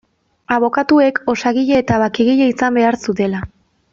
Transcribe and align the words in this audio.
Abokatuek 0.53 1.19
osagile 1.33 1.77
eta 1.83 1.99
bakegile 2.05 2.49
izan 2.55 2.79
behar 2.81 2.99
zutela. 3.07 3.45